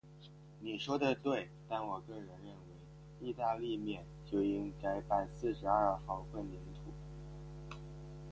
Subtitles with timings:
[0.59, 2.75] 你说得对，但我个人认为，
[3.19, 6.91] 意大利面就应该拌四十二号混凝土。